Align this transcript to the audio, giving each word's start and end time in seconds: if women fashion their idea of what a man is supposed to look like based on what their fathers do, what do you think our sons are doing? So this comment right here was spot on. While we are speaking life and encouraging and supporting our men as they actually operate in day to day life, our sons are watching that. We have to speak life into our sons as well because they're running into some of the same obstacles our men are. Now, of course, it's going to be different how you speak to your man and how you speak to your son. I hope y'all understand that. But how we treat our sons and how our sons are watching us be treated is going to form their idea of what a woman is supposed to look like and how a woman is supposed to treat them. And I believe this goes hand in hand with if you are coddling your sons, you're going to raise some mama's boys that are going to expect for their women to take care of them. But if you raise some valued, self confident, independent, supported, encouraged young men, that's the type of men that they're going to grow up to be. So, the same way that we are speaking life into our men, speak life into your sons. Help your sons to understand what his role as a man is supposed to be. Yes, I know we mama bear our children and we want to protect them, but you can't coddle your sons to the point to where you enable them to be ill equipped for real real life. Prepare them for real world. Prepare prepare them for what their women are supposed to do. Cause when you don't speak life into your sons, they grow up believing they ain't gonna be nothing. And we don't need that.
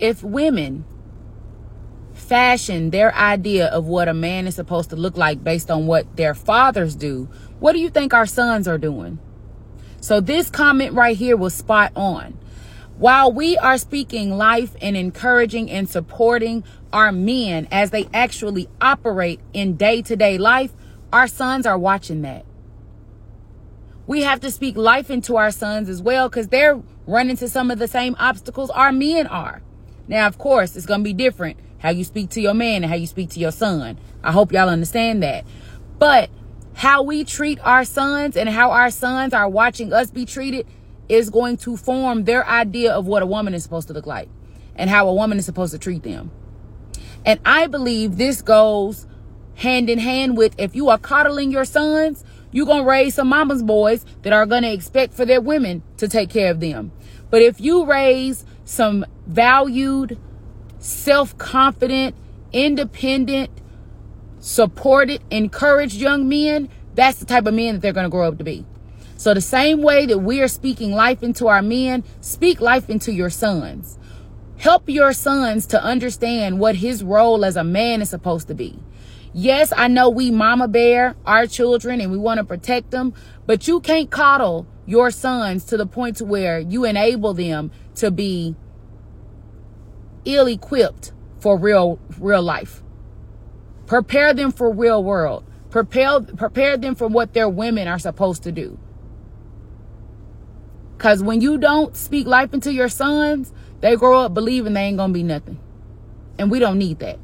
if 0.00 0.22
women 0.22 0.84
fashion 2.14 2.90
their 2.90 3.14
idea 3.14 3.66
of 3.66 3.86
what 3.86 4.08
a 4.08 4.14
man 4.14 4.46
is 4.46 4.54
supposed 4.54 4.90
to 4.90 4.96
look 4.96 5.16
like 5.16 5.42
based 5.42 5.70
on 5.70 5.86
what 5.86 6.16
their 6.16 6.34
fathers 6.34 6.94
do, 6.94 7.28
what 7.58 7.72
do 7.72 7.78
you 7.78 7.90
think 7.90 8.14
our 8.14 8.26
sons 8.26 8.66
are 8.66 8.78
doing? 8.78 9.18
So 10.00 10.20
this 10.20 10.50
comment 10.50 10.94
right 10.94 11.16
here 11.16 11.36
was 11.36 11.54
spot 11.54 11.92
on. 11.94 12.38
While 12.96 13.32
we 13.32 13.56
are 13.58 13.78
speaking 13.78 14.36
life 14.36 14.76
and 14.80 14.96
encouraging 14.96 15.70
and 15.70 15.88
supporting 15.88 16.64
our 16.92 17.12
men 17.12 17.68
as 17.70 17.90
they 17.90 18.08
actually 18.12 18.68
operate 18.80 19.40
in 19.52 19.76
day 19.76 20.02
to 20.02 20.16
day 20.16 20.38
life, 20.38 20.72
our 21.12 21.26
sons 21.26 21.66
are 21.66 21.78
watching 21.78 22.22
that. 22.22 22.44
We 24.06 24.22
have 24.22 24.40
to 24.40 24.50
speak 24.50 24.76
life 24.76 25.10
into 25.10 25.36
our 25.36 25.50
sons 25.50 25.88
as 25.88 26.02
well 26.02 26.28
because 26.28 26.48
they're 26.48 26.82
running 27.06 27.30
into 27.30 27.48
some 27.48 27.70
of 27.70 27.78
the 27.78 27.88
same 27.88 28.16
obstacles 28.18 28.70
our 28.70 28.92
men 28.92 29.26
are. 29.26 29.62
Now, 30.08 30.26
of 30.26 30.38
course, 30.38 30.76
it's 30.76 30.86
going 30.86 31.00
to 31.00 31.04
be 31.04 31.12
different 31.12 31.58
how 31.78 31.90
you 31.90 32.04
speak 32.04 32.30
to 32.30 32.40
your 32.40 32.54
man 32.54 32.82
and 32.82 32.90
how 32.90 32.96
you 32.96 33.06
speak 33.06 33.30
to 33.30 33.40
your 33.40 33.52
son. 33.52 33.98
I 34.22 34.32
hope 34.32 34.52
y'all 34.52 34.68
understand 34.68 35.22
that. 35.22 35.44
But 35.98 36.30
how 36.74 37.02
we 37.02 37.24
treat 37.24 37.58
our 37.60 37.84
sons 37.84 38.36
and 38.36 38.48
how 38.48 38.70
our 38.70 38.90
sons 38.90 39.32
are 39.32 39.48
watching 39.48 39.92
us 39.92 40.10
be 40.10 40.24
treated 40.24 40.66
is 41.08 41.30
going 41.30 41.56
to 41.58 41.76
form 41.76 42.24
their 42.24 42.46
idea 42.46 42.92
of 42.92 43.06
what 43.06 43.22
a 43.22 43.26
woman 43.26 43.54
is 43.54 43.62
supposed 43.62 43.88
to 43.88 43.94
look 43.94 44.06
like 44.06 44.28
and 44.76 44.88
how 44.88 45.08
a 45.08 45.14
woman 45.14 45.38
is 45.38 45.44
supposed 45.44 45.72
to 45.72 45.78
treat 45.78 46.02
them. 46.02 46.30
And 47.24 47.40
I 47.44 47.66
believe 47.66 48.16
this 48.16 48.40
goes 48.42 49.06
hand 49.56 49.90
in 49.90 49.98
hand 49.98 50.36
with 50.36 50.54
if 50.58 50.74
you 50.74 50.88
are 50.88 50.98
coddling 50.98 51.50
your 51.50 51.64
sons, 51.64 52.24
you're 52.52 52.66
going 52.66 52.82
to 52.82 52.88
raise 52.88 53.14
some 53.14 53.28
mama's 53.28 53.62
boys 53.62 54.04
that 54.22 54.32
are 54.32 54.46
going 54.46 54.62
to 54.62 54.72
expect 54.72 55.14
for 55.14 55.24
their 55.24 55.40
women 55.40 55.82
to 55.98 56.08
take 56.08 56.30
care 56.30 56.50
of 56.50 56.60
them. 56.60 56.92
But 57.30 57.42
if 57.42 57.60
you 57.60 57.84
raise 57.84 58.44
some 58.64 59.04
valued, 59.26 60.18
self 60.78 61.36
confident, 61.38 62.16
independent, 62.52 63.50
supported, 64.40 65.22
encouraged 65.30 65.94
young 65.94 66.28
men, 66.28 66.68
that's 66.94 67.18
the 67.18 67.26
type 67.26 67.46
of 67.46 67.54
men 67.54 67.74
that 67.74 67.82
they're 67.82 67.92
going 67.92 68.04
to 68.04 68.10
grow 68.10 68.28
up 68.28 68.38
to 68.38 68.44
be. 68.44 68.64
So, 69.16 69.34
the 69.34 69.40
same 69.40 69.82
way 69.82 70.06
that 70.06 70.18
we 70.18 70.40
are 70.40 70.48
speaking 70.48 70.92
life 70.92 71.22
into 71.22 71.46
our 71.46 71.62
men, 71.62 72.04
speak 72.20 72.60
life 72.60 72.88
into 72.88 73.12
your 73.12 73.30
sons. 73.30 73.98
Help 74.60 74.90
your 74.90 75.14
sons 75.14 75.64
to 75.68 75.82
understand 75.82 76.60
what 76.60 76.76
his 76.76 77.02
role 77.02 77.46
as 77.46 77.56
a 77.56 77.64
man 77.64 78.02
is 78.02 78.10
supposed 78.10 78.46
to 78.46 78.54
be. 78.54 78.78
Yes, 79.32 79.72
I 79.74 79.88
know 79.88 80.10
we 80.10 80.30
mama 80.30 80.68
bear 80.68 81.16
our 81.24 81.46
children 81.46 81.98
and 81.98 82.12
we 82.12 82.18
want 82.18 82.36
to 82.38 82.44
protect 82.44 82.90
them, 82.90 83.14
but 83.46 83.66
you 83.66 83.80
can't 83.80 84.10
coddle 84.10 84.66
your 84.84 85.10
sons 85.10 85.64
to 85.64 85.78
the 85.78 85.86
point 85.86 86.18
to 86.18 86.26
where 86.26 86.60
you 86.60 86.84
enable 86.84 87.32
them 87.32 87.70
to 87.94 88.10
be 88.10 88.54
ill 90.26 90.46
equipped 90.46 91.12
for 91.38 91.56
real 91.56 91.98
real 92.18 92.42
life. 92.42 92.82
Prepare 93.86 94.34
them 94.34 94.52
for 94.52 94.70
real 94.70 95.02
world. 95.02 95.42
Prepare 95.70 96.20
prepare 96.20 96.76
them 96.76 96.94
for 96.94 97.08
what 97.08 97.32
their 97.32 97.48
women 97.48 97.88
are 97.88 97.98
supposed 97.98 98.42
to 98.42 98.52
do. 98.52 98.78
Cause 100.98 101.22
when 101.22 101.40
you 101.40 101.56
don't 101.56 101.96
speak 101.96 102.26
life 102.26 102.52
into 102.52 102.74
your 102.74 102.90
sons, 102.90 103.54
they 103.80 103.96
grow 103.96 104.20
up 104.20 104.34
believing 104.34 104.74
they 104.74 104.82
ain't 104.82 104.98
gonna 104.98 105.12
be 105.12 105.22
nothing. 105.22 105.58
And 106.38 106.50
we 106.50 106.58
don't 106.58 106.78
need 106.78 106.98
that. 107.00 107.18